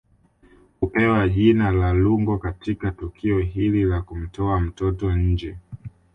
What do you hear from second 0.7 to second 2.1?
Hupewa jina la